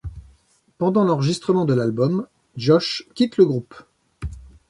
Pendant 0.79 1.03
l'enregistrement 1.03 1.63
de 1.63 1.75
l'album, 1.75 2.25
Josh 2.57 3.07
quitte 3.13 3.37
le 3.37 3.45
groupe. 3.45 3.75